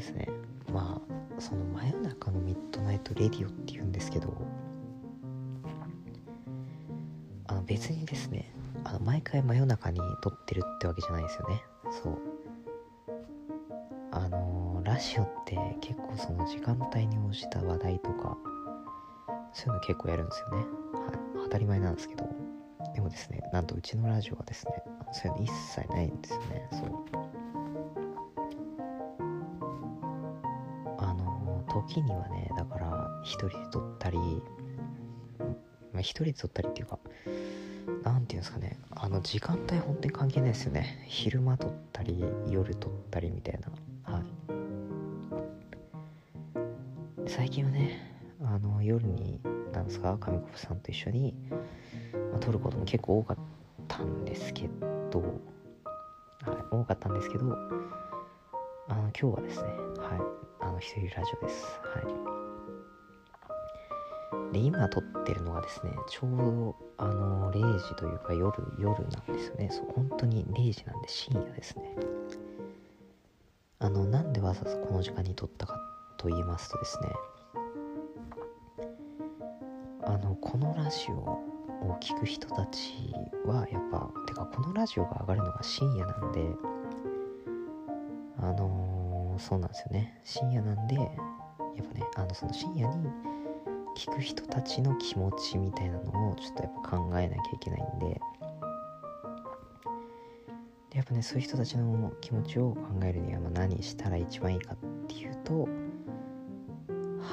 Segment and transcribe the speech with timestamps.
[0.00, 0.28] ですね。
[0.72, 4.34] まあその真夜中の Midnight Radio っていうんですけど
[7.46, 8.50] あの別にですね
[8.84, 11.62] あの毎回真夜中に録ってるってわけじゃないですよね。
[12.02, 12.18] そう。
[14.12, 18.36] あのラジオって結構その時間帯に応じた話題とか
[19.52, 20.64] そういうの結構やるんですよね。
[20.94, 21.12] は
[21.44, 22.28] 当たり前なんですけど。
[22.94, 26.68] でもですねなんとうちのラジオはですねそういうの一切ないんですよね。
[26.72, 27.29] そう。
[31.82, 34.18] 時にはねだから一人で撮ったり
[35.92, 36.98] まあ人で撮ったりっていうか
[38.02, 41.04] なんていうんですかねあの時間帯本当に関係ないですよね。
[41.06, 44.12] 昼間撮ったり夜撮ったりみたいな。
[44.14, 44.24] はい。
[47.26, 48.10] 最近はね
[48.42, 49.40] あの夜に
[49.72, 51.34] なんですか上国さんと一緒に、
[52.32, 53.36] まあ、撮ることも結構多かっ
[53.88, 54.68] たんですけ
[55.10, 57.56] ど、はい、多かったんですけど
[58.90, 60.20] あの今日はですねはい
[60.60, 61.64] あの一人ラジオです。
[61.82, 62.00] は
[64.50, 64.52] い。
[64.52, 69.68] で今撮ってるのがですねちょうどあの0時というか夜夜なんですよね。
[69.70, 71.96] そう本当に0時なんで深夜ですね。
[73.78, 75.80] あのなんでわざわざこの時間に撮ったか
[76.18, 77.08] と言いますとですね
[80.04, 83.14] あのこのラジオを聴く人たち
[83.46, 86.44] はやっぱてかこのラジオが上がるのが深夜なんで
[88.42, 90.20] あのーそうなんですよね。
[90.22, 91.06] 深夜なんでやっ
[91.86, 93.08] ぱねあのその深夜に
[93.96, 98.20] 聞く人たちの気持ちみたいなのをちょっとやっぱ考えなきゃいけないんで。
[100.90, 105.68] でやっぱねそういう人たちの気持ちを考えるにはまあ何したら一番いいかっていうと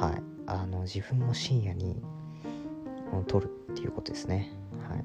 [0.00, 0.22] はい。
[0.48, 2.00] あの自分も深夜に
[3.26, 4.52] 撮るっていうことですね。
[4.88, 5.04] はい。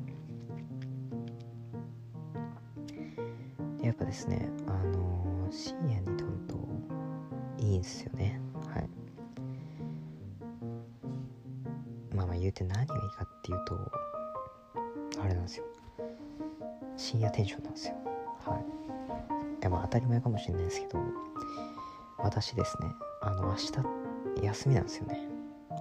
[3.92, 6.56] やっぱですねあのー深夜に撮ると
[7.58, 8.40] いいんすよね。
[8.74, 8.90] はい。
[12.16, 13.92] まあまあ言うて何がいいかっていうと
[15.22, 15.66] あれなんですよ。
[16.96, 17.96] 深夜テンションなんですよ。
[18.46, 18.62] はい。
[18.62, 18.64] い
[19.62, 20.98] やまあ当たり前かもしれないですけど
[22.18, 22.88] 私ですね
[23.22, 25.20] あの明日休みなんですよね。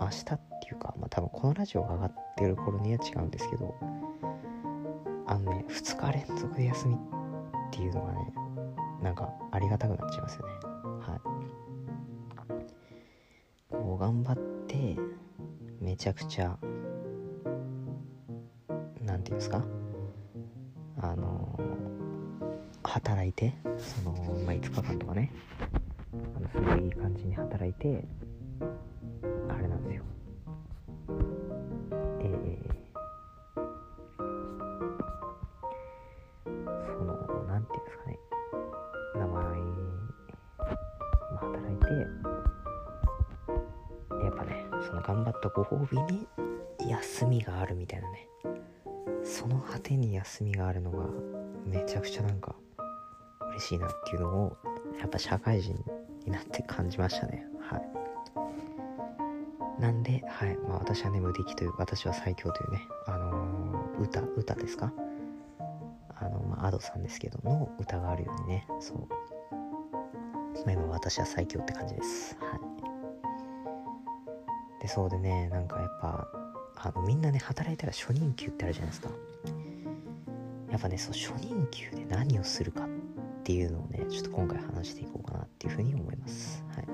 [0.01, 0.35] 明日って
[0.69, 3.73] いうかまあ多分このラジオが上がってる頃には違うんですけど
[5.29, 7.20] あのね2日連続で休みって
[7.71, 8.33] ていうのがね
[9.03, 10.53] なんかありがたくなっちゃいますよね。
[11.07, 11.21] はい。
[13.71, 14.37] こう頑張っ
[14.67, 14.97] て
[15.81, 16.59] めちゃくちゃ
[19.01, 19.65] なんていうんですか？
[21.01, 21.59] あの
[22.83, 24.13] 働いてその、
[24.45, 25.33] まあ、5日間とかね
[26.37, 28.05] あのすごいいい感じに働いて
[37.01, 37.15] その
[37.49, 38.19] なんていうんですかね。
[39.15, 39.43] 名前、
[41.39, 41.87] 働いて
[44.23, 46.29] やっぱねその頑張ったご褒美に
[46.91, 48.29] 休みがあるみたいなね。
[49.25, 51.07] その果てに休みがあるのが
[51.65, 52.55] めちゃくちゃなんか
[53.53, 54.59] 嬉しいなっていうのを
[54.99, 55.83] やっぱ社会人
[56.27, 57.47] になって感じましたね。
[57.61, 57.89] はい。
[59.81, 60.55] なんで、はい。
[60.69, 64.93] まあ、私はね無敵という私は最強というねあのー歌歌ですか、
[66.51, 69.09] まあ、アドさんですけどの歌があるようにねそう、
[70.67, 72.37] まあ、今私は最強って感じです。
[72.41, 72.61] はい。
[74.83, 76.27] でそうでねなんかやっぱ
[76.77, 79.11] あのみんなね働いたら初任給ってあるじゃないですか。
[80.71, 82.89] やっぱねそう初任給で何をするかっ
[83.43, 86.65] ていうのをねちょっと今回話していこうかなっていうふうに思います。
[86.75, 86.87] はい。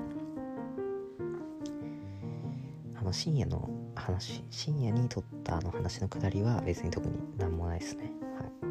[2.99, 8.11] あの深夜の話深夜に撮ったあの話のくだりは別に特に何もないですね。
[8.39, 8.66] はい。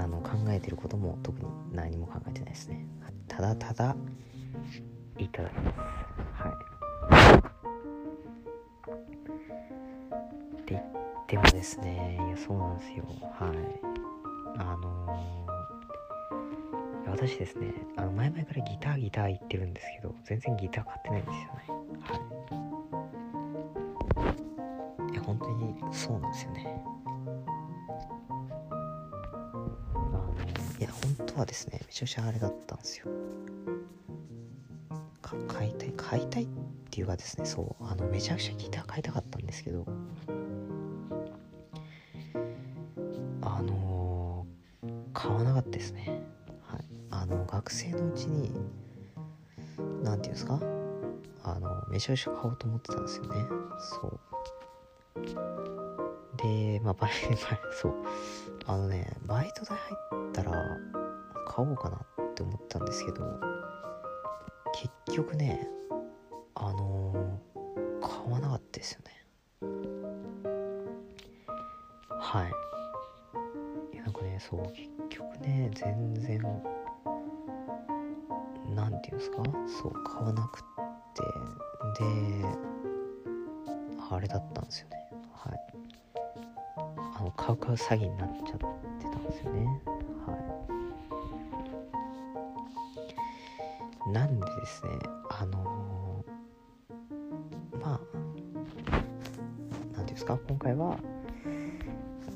[0.00, 2.86] あの考えてることも特に何も考えてないですね、
[3.28, 3.94] ただただ
[5.18, 5.78] いただきます。
[6.42, 6.52] はい。
[10.62, 10.82] って言っ
[11.26, 13.04] てもですねいやそうなんですよ。
[13.38, 13.56] はい。
[14.58, 15.10] あのー
[17.10, 21.50] 私ですねあの前々からギターギター言ってるんですけど全然ギター買ってないんですよね。
[22.00, 22.14] は
[25.08, 25.12] い。
[25.12, 26.82] いや本当にそうなんですよね。
[31.40, 33.06] はですねめちゃくちゃあれだったんですよ。
[35.48, 36.48] 買いたい買いたいっ
[36.90, 39.86] ていうかですねそうあのめちゃくちゃギター買いたかったんですけど。
[43.42, 44.46] あの
[45.14, 46.22] 買わなかったですね。
[46.66, 46.84] はい。
[47.10, 48.52] あの学生のうちに
[50.02, 50.60] なんていうんですか？
[51.44, 53.28] あのめちゃくちゃ買おうと思ってたんですよね。
[53.78, 54.20] そう。
[56.36, 57.40] でまあバイ バイ
[57.72, 57.94] そう。
[58.66, 60.29] あのねバイト代入ったら
[61.60, 63.22] 買おうかなって思ったんですけど
[64.72, 65.68] 結局ね
[66.54, 69.10] あのー、買わなかったですよね。
[72.18, 72.50] はい。
[73.94, 76.40] いやなんかねそう結局ね全然
[78.74, 79.42] なんていうんですか？
[79.82, 80.62] そう買わなくっ
[81.14, 82.46] てで
[84.10, 84.96] あれだったんですよね。
[85.34, 85.60] はい。
[87.16, 88.58] あの買う買う詐欺になっちゃっ
[88.98, 89.82] てたんですよね。
[94.12, 94.90] なんでですね
[95.30, 98.00] あのー、まあ
[99.92, 100.96] 何ていうんですか今回は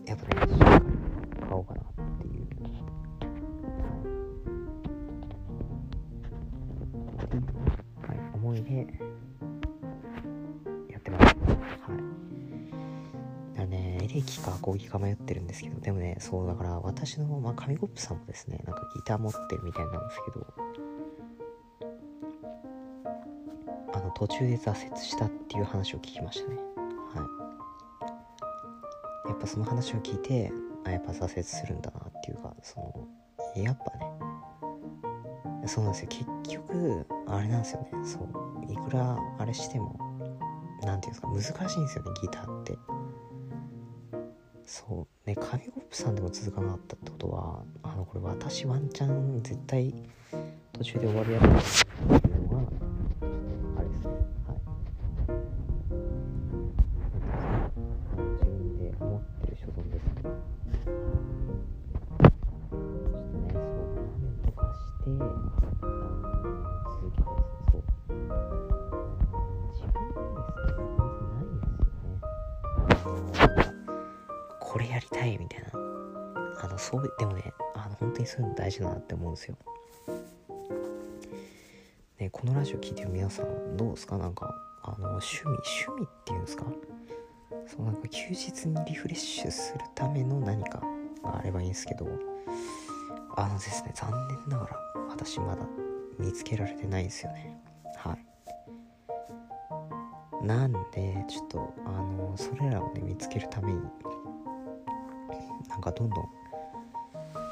[0.07, 0.57] やっぱね
[1.41, 1.85] 買おうかなっ
[2.21, 2.45] ていう
[8.07, 8.87] はい、はい、思いで
[10.91, 11.25] やってます。
[11.25, 11.31] は
[13.55, 13.59] い。
[13.59, 20.47] だねエレキかアコギか迷ってるんですけどでもねそうだから私の、まあ、紙コップさんもですねなんかギター持ってるみたいなんですけど
[24.15, 26.57] 途中で挫折したっていう話を聞きましたね。
[26.57, 27.27] は
[29.27, 29.29] い。
[29.29, 30.53] やっぱその話を聞いて
[30.85, 32.81] あやっぱ挫折するんだなっていうかそ
[33.57, 34.13] のやっぱね。
[35.67, 36.09] そうなんですよ。
[36.09, 37.89] 結局あれなんですよね。
[38.05, 38.73] そう。
[38.73, 39.99] いくらあれしても
[40.83, 42.79] 何ていうんですか難しいんですよねギターって。
[44.67, 45.29] そう。
[45.29, 49.95] ね紙コップさんでも続かなかったってことはあのこれ私ワンチャン絶対
[50.73, 51.84] 途中で終わるやつ
[65.07, 65.19] あの
[66.89, 67.69] 続けてですね。
[67.71, 67.81] そう。
[69.73, 71.37] 自分でですね。
[72.79, 73.63] ないですよね。
[74.61, 75.69] これやりたいみたいな。
[76.63, 79.57] あのそうでもねあの本当にそういうの大事だなって思うんですよ。
[82.19, 84.17] ねこのラジオ聞いてる皆さんどうですか？
[84.17, 86.65] なんかあの趣味趣味っていうんですか？
[87.67, 90.81] そうなんか休日にリフレッシュするための何か
[91.23, 92.07] があればいいんですけど。
[93.37, 95.63] あのですね残念ながら私まだ
[96.19, 97.57] 見つけられてないんですよね。
[97.97, 98.27] はい。
[100.45, 103.81] なんでちょっとあのそれらをね見つけるために
[105.69, 106.29] なんかどんどん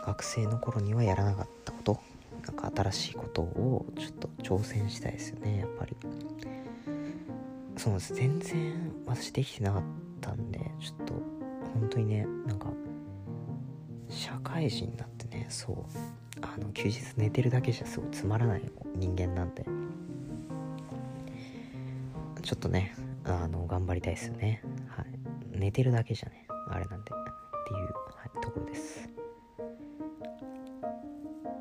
[0.05, 2.01] 学生の頃にはやらなかったこと
[2.45, 5.97] なんか新しいことをちょっと挑戦したいですよねやっぱり。
[7.77, 8.15] そうです。
[8.15, 9.83] 全然私できてなかっ
[10.21, 11.15] たんでちょっと
[11.75, 12.67] 本当にねなんか
[14.09, 16.22] 社会人になってねそう
[16.55, 18.63] あの休日寝てるだけじゃすごいつまらない
[18.97, 19.65] 人間なんで
[22.43, 22.95] ちょっとね
[23.25, 24.63] あの頑張りたいですよね。
[24.89, 25.07] はい。
[25.59, 27.15] 寝てるだけじゃねあれなんでっ
[27.69, 29.09] ていう、はい、ところです。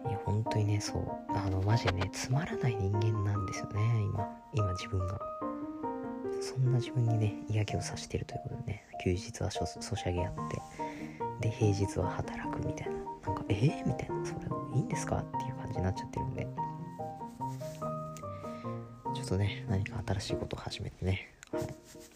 [0.09, 1.37] いや本当にねそう。
[1.37, 3.81] あのマジでねつまらない人間なんですよね。
[4.03, 5.19] 今今自分が。
[6.41, 10.59] そんな自分にね嫌気をさしてるということでね休日はソソシャゲやって。
[11.41, 13.00] で平日は働くみたいな。
[13.25, 14.39] なんかえー、みたいなそれ
[14.75, 15.17] いいんですか？
[15.17, 16.47] っていう感じになっちゃってるんで。
[19.13, 21.33] ちょっとね何か新しいことを始めてね、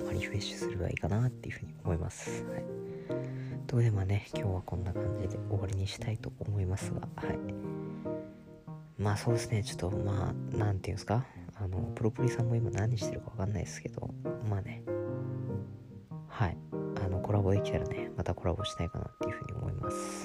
[0.06, 2.64] はい、リフレッシュすればいいかなっていうふうに思います、はい、
[3.68, 7.38] というでまあね今日はこんな感じで終わりにしたいと思いますがはい。
[8.98, 11.26] まあそうですねちょっとまあ何て言うんですか？
[11.58, 14.10] あのプロプリさんも今何してるか分かんないですけど
[14.50, 14.82] まあね。
[16.30, 16.58] はい。
[17.04, 20.25] あのコラボできたらねまたコラボしたいかなっていうふうに思います。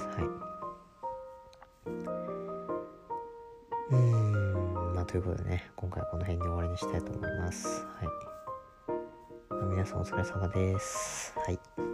[5.11, 7.67] ということでね今回はこの辺で終わりにしたいと思います。
[7.67, 9.67] はい。
[9.69, 11.33] 皆さんお疲れ様です。
[11.45, 11.90] はい。